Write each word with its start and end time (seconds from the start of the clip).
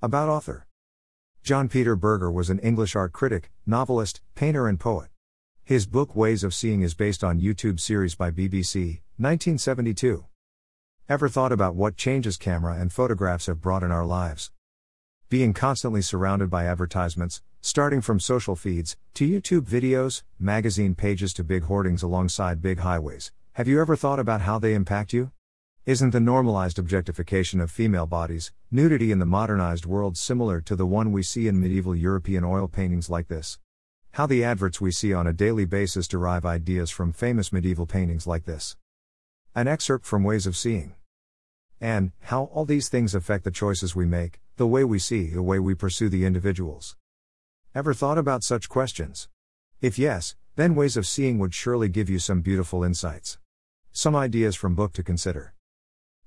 About 0.00 0.28
author 0.28 0.64
John 1.42 1.68
Peter 1.68 1.96
Berger 1.96 2.30
was 2.30 2.50
an 2.50 2.60
English 2.60 2.94
art 2.94 3.12
critic, 3.12 3.50
novelist, 3.66 4.20
painter, 4.36 4.68
and 4.68 4.78
poet. 4.78 5.08
His 5.64 5.88
book 5.88 6.14
Ways 6.14 6.44
of 6.44 6.54
Seeing 6.54 6.82
is 6.82 6.94
based 6.94 7.24
on 7.24 7.40
YouTube 7.40 7.80
series 7.80 8.14
by 8.14 8.30
BBC, 8.30 9.00
1972. 9.16 10.24
Ever 11.08 11.28
thought 11.28 11.50
about 11.50 11.74
what 11.74 11.96
changes 11.96 12.36
camera 12.36 12.76
and 12.78 12.92
photographs 12.92 13.46
have 13.46 13.60
brought 13.60 13.82
in 13.82 13.90
our 13.90 14.06
lives? 14.06 14.52
Being 15.28 15.52
constantly 15.52 16.00
surrounded 16.00 16.48
by 16.48 16.66
advertisements, 16.66 17.42
starting 17.60 18.00
from 18.00 18.20
social 18.20 18.54
feeds, 18.54 18.96
to 19.14 19.28
YouTube 19.28 19.62
videos, 19.62 20.22
magazine 20.38 20.94
pages 20.94 21.32
to 21.32 21.42
big 21.42 21.64
hoardings 21.64 22.04
alongside 22.04 22.62
big 22.62 22.78
highways, 22.78 23.32
have 23.54 23.66
you 23.66 23.80
ever 23.80 23.96
thought 23.96 24.20
about 24.20 24.42
how 24.42 24.60
they 24.60 24.74
impact 24.74 25.12
you? 25.12 25.32
Isn't 25.88 26.10
the 26.10 26.20
normalized 26.20 26.78
objectification 26.78 27.62
of 27.62 27.70
female 27.70 28.04
bodies, 28.04 28.52
nudity 28.70 29.10
in 29.10 29.20
the 29.20 29.24
modernized 29.24 29.86
world 29.86 30.18
similar 30.18 30.60
to 30.60 30.76
the 30.76 30.84
one 30.84 31.12
we 31.12 31.22
see 31.22 31.48
in 31.48 31.58
medieval 31.58 31.96
European 31.96 32.44
oil 32.44 32.68
paintings 32.68 33.08
like 33.08 33.28
this? 33.28 33.58
How 34.10 34.26
the 34.26 34.44
adverts 34.44 34.82
we 34.82 34.90
see 34.90 35.14
on 35.14 35.26
a 35.26 35.32
daily 35.32 35.64
basis 35.64 36.06
derive 36.06 36.44
ideas 36.44 36.90
from 36.90 37.14
famous 37.14 37.54
medieval 37.54 37.86
paintings 37.86 38.26
like 38.26 38.44
this. 38.44 38.76
An 39.54 39.66
excerpt 39.66 40.04
from 40.04 40.24
Ways 40.24 40.46
of 40.46 40.58
Seeing. 40.58 40.94
And, 41.80 42.12
how 42.20 42.50
all 42.52 42.66
these 42.66 42.90
things 42.90 43.14
affect 43.14 43.44
the 43.44 43.50
choices 43.50 43.96
we 43.96 44.04
make, 44.04 44.40
the 44.58 44.66
way 44.66 44.84
we 44.84 44.98
see, 44.98 45.28
the 45.28 45.42
way 45.42 45.58
we 45.58 45.74
pursue 45.74 46.10
the 46.10 46.26
individuals. 46.26 46.98
Ever 47.74 47.94
thought 47.94 48.18
about 48.18 48.44
such 48.44 48.68
questions? 48.68 49.30
If 49.80 49.98
yes, 49.98 50.36
then 50.54 50.74
Ways 50.74 50.98
of 50.98 51.06
Seeing 51.06 51.38
would 51.38 51.54
surely 51.54 51.88
give 51.88 52.10
you 52.10 52.18
some 52.18 52.42
beautiful 52.42 52.84
insights. 52.84 53.38
Some 53.90 54.14
ideas 54.14 54.54
from 54.54 54.74
book 54.74 54.92
to 54.92 55.02
consider. 55.02 55.54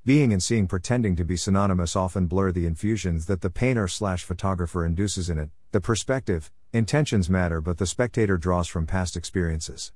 Being 0.04 0.34
and 0.34 0.42
seeing 0.42 0.66
pretending 0.66 1.16
to 1.18 1.24
be 1.24 1.38
synonymous 1.38 1.96
often 1.96 2.26
blur 2.26 2.52
the 2.52 2.66
infusions 2.66 3.28
that 3.28 3.42
the 3.42 3.52
painter 3.52 3.88
slash 3.88 4.24
photographer 4.24 4.84
induces 4.84 5.30
in 5.30 5.38
it. 5.38 5.52
The 5.74 5.80
perspective, 5.80 6.52
intentions 6.74 7.30
matter, 7.30 7.62
but 7.62 7.78
the 7.78 7.86
spectator 7.86 8.36
draws 8.40 8.68
from 8.68 8.88
past 8.88 9.16
experiences. 9.16 9.94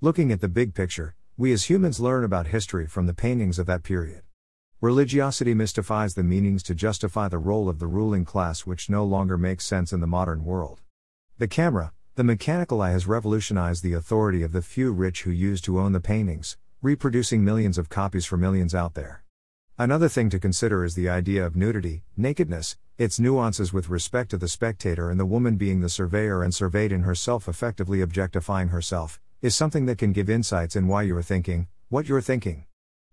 Looking 0.00 0.32
at 0.32 0.40
the 0.40 0.48
big 0.48 0.74
picture, 0.74 1.14
we 1.36 1.52
as 1.52 1.70
humans 1.70 2.00
learn 2.00 2.24
about 2.24 2.48
history 2.48 2.88
from 2.88 3.06
the 3.06 3.14
paintings 3.14 3.60
of 3.60 3.66
that 3.66 3.84
period. 3.84 4.22
Religiosity 4.80 5.54
mystifies 5.54 6.14
the 6.14 6.24
meanings 6.24 6.64
to 6.64 6.74
justify 6.74 7.28
the 7.28 7.38
role 7.38 7.68
of 7.68 7.78
the 7.78 7.86
ruling 7.86 8.24
class, 8.24 8.66
which 8.66 8.90
no 8.90 9.04
longer 9.04 9.38
makes 9.38 9.64
sense 9.64 9.92
in 9.92 10.00
the 10.00 10.08
modern 10.08 10.44
world. 10.44 10.80
The 11.38 11.46
camera, 11.46 11.92
the 12.16 12.24
mechanical 12.24 12.82
eye, 12.82 12.90
has 12.90 13.06
revolutionized 13.06 13.84
the 13.84 13.92
authority 13.92 14.42
of 14.42 14.50
the 14.50 14.60
few 14.60 14.90
rich 14.90 15.22
who 15.22 15.30
used 15.30 15.62
to 15.66 15.78
own 15.78 15.92
the 15.92 16.00
paintings, 16.00 16.56
reproducing 16.82 17.44
millions 17.44 17.76
of 17.76 17.90
copies 17.90 18.24
for 18.24 18.38
millions 18.38 18.74
out 18.74 18.94
there. 18.94 19.22
Another 19.76 20.08
thing 20.08 20.30
to 20.30 20.38
consider 20.38 20.82
is 20.82 20.94
the 20.94 21.10
idea 21.10 21.44
of 21.44 21.54
nudity, 21.54 22.04
nakedness, 22.16 22.78
its 22.96 23.20
nuances 23.20 23.70
with 23.70 23.90
respect 23.90 24.30
to 24.30 24.38
the 24.38 24.48
spectator 24.48 25.10
and 25.10 25.20
the 25.20 25.26
woman 25.26 25.56
being 25.56 25.80
the 25.80 25.90
surveyor 25.90 26.42
and 26.42 26.54
surveyed 26.54 26.90
in 26.90 27.02
herself, 27.02 27.48
effectively 27.48 28.00
objectifying 28.00 28.68
herself, 28.68 29.20
is 29.42 29.54
something 29.54 29.84
that 29.84 29.98
can 29.98 30.12
give 30.12 30.30
insights 30.30 30.74
in 30.74 30.88
why 30.88 31.02
you 31.02 31.14
are 31.14 31.22
thinking, 31.22 31.68
what 31.90 32.08
you're 32.08 32.22
thinking. 32.22 32.64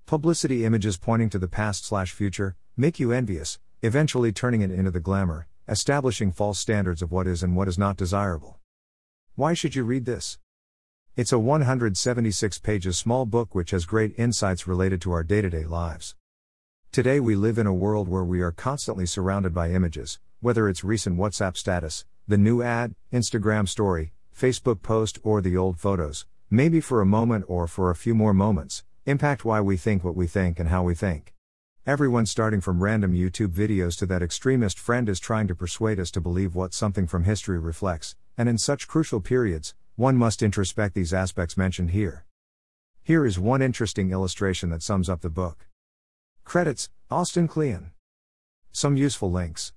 Publicity 0.06 0.64
images 0.64 0.98
pointing 0.98 1.30
to 1.30 1.40
the 1.40 1.50
past 1.50 1.84
slash 1.84 2.14
future 2.14 2.56
make 2.78 3.02
you 3.02 3.12
envious, 3.12 3.60
eventually 3.82 4.32
turning 4.32 4.62
it 4.62 4.72
into 4.72 4.92
the 4.92 5.02
glamour, 5.02 5.48
establishing 5.68 6.32
false 6.32 6.58
standards 6.58 7.02
of 7.02 7.12
what 7.12 7.28
is 7.28 7.44
and 7.44 7.54
what 7.54 7.68
is 7.68 7.78
not 7.78 7.98
desirable. 7.98 8.60
Why 9.36 9.54
should 9.54 9.76
you 9.76 9.84
read 9.84 10.06
this? 10.06 10.40
It's 11.18 11.32
a 11.32 11.40
176 11.40 12.60
pages 12.60 12.96
small 12.96 13.26
book 13.26 13.56
which 13.56 13.72
has 13.72 13.88
great 13.88 14.14
insights 14.20 14.68
related 14.68 15.02
to 15.02 15.12
our 15.14 15.24
day 15.24 15.42
to 15.42 15.50
day 15.50 15.66
lives. 15.66 16.14
Today 16.92 17.20
we 17.20 17.36
live 17.36 17.58
in 17.58 17.66
a 17.66 17.74
world 17.74 18.08
where 18.08 18.24
we 18.24 18.42
are 18.42 18.52
constantly 18.52 19.08
surrounded 19.08 19.52
by 19.52 19.72
images, 19.72 20.20
whether 20.42 20.70
it's 20.70 20.84
recent 20.84 21.18
WhatsApp 21.18 21.58
status, 21.58 22.06
the 22.28 22.38
new 22.38 22.62
ad, 22.62 22.94
Instagram 23.12 23.68
story, 23.68 24.14
Facebook 24.32 24.84
post, 24.84 25.18
or 25.24 25.42
the 25.42 25.58
old 25.58 25.80
photos, 25.80 26.28
maybe 26.52 26.80
for 26.80 27.02
a 27.02 27.06
moment 27.08 27.46
or 27.48 27.66
for 27.66 27.90
a 27.90 27.96
few 27.96 28.14
more 28.14 28.32
moments, 28.36 28.84
Impact 29.08 29.44
why 29.44 29.60
we 29.60 29.76
think 29.76 30.04
what 30.04 30.16
we 30.16 30.28
think 30.28 30.60
and 30.60 30.70
how 30.70 30.84
we 30.84 30.94
think. 30.94 31.34
Everyone 31.88 32.28
starting 32.28 32.62
from 32.62 32.84
random 32.84 33.14
YouTube 33.14 33.54
videos 33.56 33.98
to 33.98 34.06
that 34.06 34.22
extremist 34.22 34.78
friend 34.78 35.10
is 35.10 35.20
trying 35.20 35.48
to 35.48 35.56
persuade 35.56 36.00
us 36.00 36.12
to 36.12 36.22
believe 36.22 36.54
what 36.54 36.76
something 36.76 37.08
from 37.08 37.24
history 37.24 37.58
reflects, 37.58 38.16
and 38.38 38.48
in 38.48 38.60
such 38.60 38.88
crucial 38.88 39.20
periods, 39.20 39.74
one 39.98 40.16
must 40.16 40.42
introspect 40.42 40.94
these 40.94 41.12
aspects 41.12 41.58
mentioned 41.58 41.90
here. 41.90 42.24
Here 43.02 43.26
is 43.26 43.40
one 43.40 43.64
interesting 43.64 44.12
illustration 44.12 44.70
that 44.70 44.84
sums 44.84 45.10
up 45.10 45.22
the 45.22 45.30
book. 45.30 45.66
Credits 46.44 46.90
Austin 47.10 47.48
Kleon. 47.48 47.94
Some 48.72 48.96
useful 48.96 49.32
links. 49.32 49.74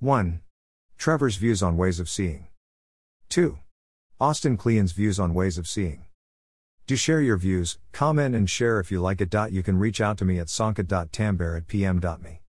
1. 0.00 0.40
Trevor's 0.98 1.36
views 1.36 1.62
on 1.62 1.76
ways 1.76 2.00
of 2.00 2.08
seeing. 2.08 2.48
2. 3.28 3.56
Austin 4.20 4.56
Kleon's 4.56 4.90
views 4.90 5.20
on 5.20 5.32
ways 5.32 5.58
of 5.58 5.68
seeing. 5.68 6.06
Do 6.88 6.96
share 6.96 7.20
your 7.20 7.36
views, 7.36 7.78
comment 7.92 8.34
and 8.34 8.50
share 8.50 8.80
if 8.80 8.90
you 8.90 9.00
like 9.00 9.20
it. 9.20 9.32
You 9.52 9.62
can 9.62 9.78
reach 9.78 10.00
out 10.00 10.18
to 10.18 10.24
me 10.24 10.40
at 10.40 10.48
sanket.tamber 10.48 11.56
at 11.56 11.68
pm.me. 11.68 12.40